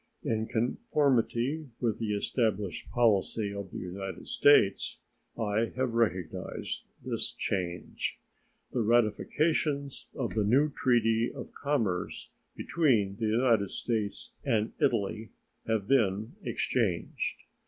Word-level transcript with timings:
In 0.23 0.47
conformity 0.47 1.69
with 1.79 1.99
the 1.99 2.15
established 2.15 2.89
policy 2.89 3.53
of 3.53 3.69
the 3.69 3.77
United 3.77 4.25
States, 4.27 4.99
I 5.37 5.71
have 5.75 5.93
recognized 5.93 6.87
this 7.05 7.29
change. 7.29 8.17
The 8.71 8.81
ratifications 8.81 10.07
of 10.15 10.33
the 10.33 10.43
new 10.43 10.71
treaty 10.75 11.31
of 11.31 11.51
commerce 11.53 12.31
between 12.55 13.17
the 13.17 13.27
United 13.27 13.69
States 13.69 14.33
and 14.43 14.73
Italy 14.81 15.29
have 15.67 15.87
been 15.87 16.33
exchanged. 16.41 17.43